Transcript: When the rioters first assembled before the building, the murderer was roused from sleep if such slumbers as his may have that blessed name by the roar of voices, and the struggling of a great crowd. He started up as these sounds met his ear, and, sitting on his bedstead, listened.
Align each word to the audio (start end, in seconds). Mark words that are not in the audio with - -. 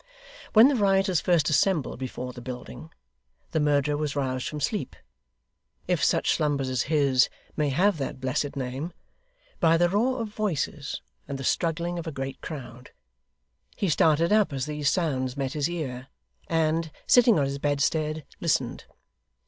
When 0.53 0.67
the 0.67 0.75
rioters 0.75 1.21
first 1.21 1.47
assembled 1.51 1.99
before 1.99 2.33
the 2.33 2.41
building, 2.41 2.91
the 3.51 3.59
murderer 3.59 3.95
was 3.95 4.15
roused 4.15 4.47
from 4.47 4.59
sleep 4.59 4.95
if 5.87 6.03
such 6.03 6.31
slumbers 6.31 6.69
as 6.69 6.81
his 6.89 7.29
may 7.55 7.69
have 7.69 7.99
that 7.99 8.19
blessed 8.19 8.55
name 8.55 8.93
by 9.59 9.77
the 9.77 9.89
roar 9.89 10.19
of 10.23 10.29
voices, 10.29 11.03
and 11.27 11.37
the 11.37 11.43
struggling 11.43 11.99
of 11.99 12.07
a 12.07 12.11
great 12.11 12.41
crowd. 12.41 12.89
He 13.75 13.89
started 13.89 14.33
up 14.33 14.51
as 14.51 14.65
these 14.65 14.89
sounds 14.89 15.37
met 15.37 15.53
his 15.53 15.69
ear, 15.69 16.07
and, 16.47 16.91
sitting 17.05 17.37
on 17.37 17.45
his 17.45 17.59
bedstead, 17.59 18.25
listened. 18.39 18.85